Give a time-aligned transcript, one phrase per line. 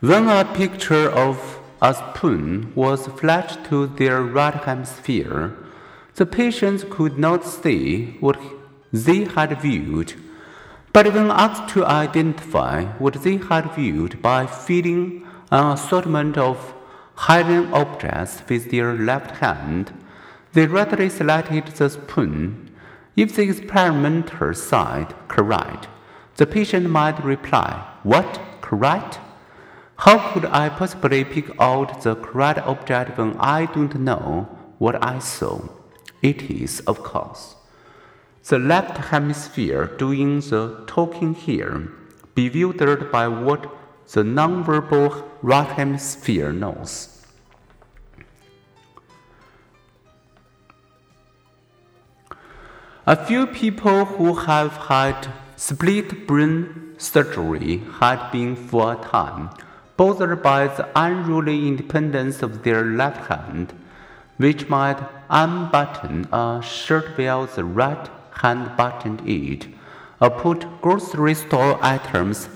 [0.00, 5.56] When a picture of a spoon was flashed to their right hemisphere,
[6.16, 8.38] the patients could not see what
[8.92, 10.14] they had viewed.
[10.92, 16.74] But when asked to identify what they had viewed by feeling an assortment of
[17.26, 19.92] hidden objects with their left hand,
[20.52, 22.70] they readily selected the spoon.
[23.16, 25.88] If the experimenter said correct,
[26.36, 28.40] the patient might reply, What?
[28.60, 29.18] Correct?
[30.04, 35.18] How could I possibly pick out the correct object when I don't know what I
[35.18, 35.62] saw?
[36.20, 37.54] It is, of course,
[38.46, 41.90] the left hemisphere doing the talking here,
[42.34, 43.66] bewildered by what
[44.12, 47.24] the nonverbal right hemisphere knows.
[53.06, 59.48] A few people who have had split brain surgery had been for a time
[59.96, 63.72] bothered by the unruly independence of their left hand,
[64.36, 64.98] which might
[65.30, 68.08] unbutton a shirt while the right
[68.42, 69.68] hand buttoned it,
[70.20, 72.48] or put grocery store items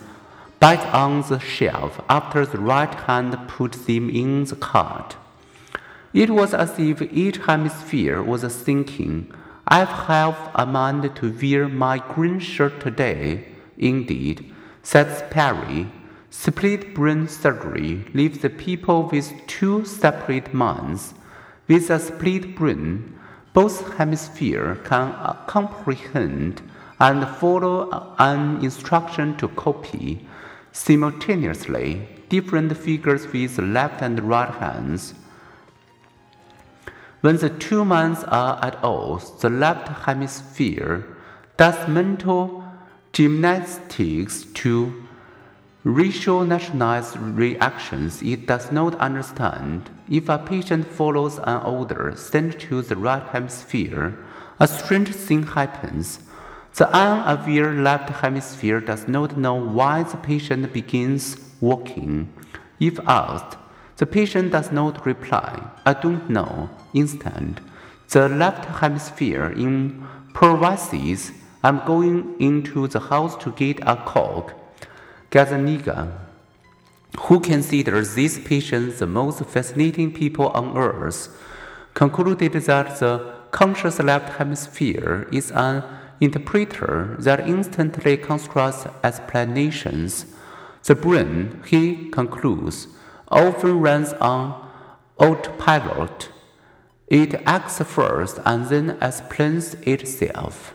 [0.59, 5.17] back on the shelf after the right hand put them in the cart.
[6.13, 9.33] It was as if each hemisphere was thinking,
[9.67, 13.45] I have a mind to wear my green shirt today.
[13.77, 14.53] Indeed,
[14.83, 15.87] said Sperry,
[16.31, 21.15] split brain surgery leaves the people with two separate minds.
[21.67, 23.19] With a split brain,
[23.53, 26.63] both hemispheres can uh, comprehend
[27.01, 30.27] and follow an instruction to copy
[30.73, 35.15] simultaneously different figures with left and right hands.
[37.21, 41.05] When the two minds are at odds, the left hemisphere
[41.57, 42.65] does mental
[43.13, 45.08] gymnastics to
[45.85, 49.91] rationalize reactions it does not understand.
[50.09, 54.19] If a patient follows an order sent to the right hemisphere,
[54.59, 56.21] a strange thing happens.
[56.75, 62.33] The unaware left hemisphere does not know why the patient begins walking.
[62.81, 63.57] If asked,
[63.97, 66.71] the patient does not reply, I don't know.
[66.95, 67.61] Instead,
[68.11, 71.33] the left hemisphere improvises,
[71.63, 74.55] I'm going into the house to get a coke.
[75.31, 76.11] Gazzaniga,
[77.21, 81.29] who considers these patients the most fascinating people on earth,
[81.93, 85.83] concluded that the conscious left hemisphere is an
[86.21, 90.27] interpreter that instantly constructs explanations.
[90.85, 92.89] The brain, he concludes,
[93.29, 94.67] often runs on
[95.19, 96.31] autopilot.
[97.09, 100.75] It acts first and then explains itself.